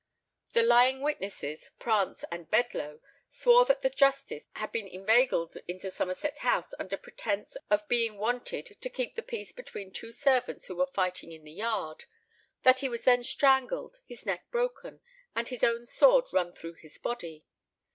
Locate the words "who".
10.65-10.75